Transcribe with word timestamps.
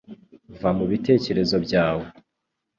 va 0.59 0.69
mu 0.77 0.85
bitekerezo 0.91 1.55
bya 1.65 1.85
we 1.97 2.05